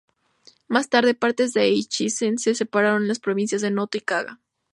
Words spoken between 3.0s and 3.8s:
en las provincias de